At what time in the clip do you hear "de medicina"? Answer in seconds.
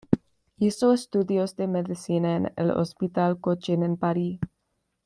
1.57-2.35